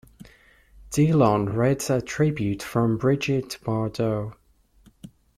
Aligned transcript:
Delon 0.89 1.55
read 1.55 1.87
a 1.91 2.01
tribute 2.01 2.63
from 2.63 2.97
Brigitte 2.97 3.59
Bardot. 3.63 4.33